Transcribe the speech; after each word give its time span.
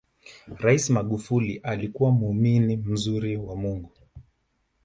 rais 0.57 0.89
magufuli 0.89 1.57
alikuwa 1.57 2.11
muumini 2.11 2.77
mzuri 2.77 3.37
wa 3.37 3.55
mungu 3.55 3.91